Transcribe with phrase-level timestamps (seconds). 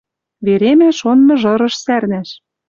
[0.45, 2.29] Веремӓ шон мыжырыш сӓрнӓш.